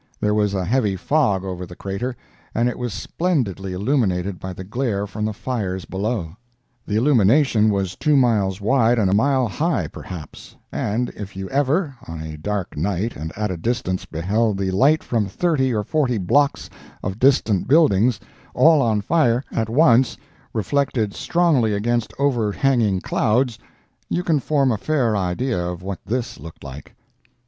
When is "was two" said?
7.69-8.15